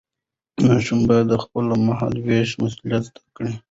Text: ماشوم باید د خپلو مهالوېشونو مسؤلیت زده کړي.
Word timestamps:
ماشوم 0.65 0.99
باید 1.09 1.25
د 1.29 1.35
خپلو 1.43 1.73
مهالوېشونو 1.87 2.61
مسؤلیت 2.63 3.01
زده 3.07 3.21
کړي. 3.35 3.53